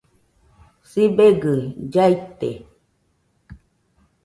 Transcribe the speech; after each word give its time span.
Sibegɨ 0.91 1.53
llaite 1.91 2.49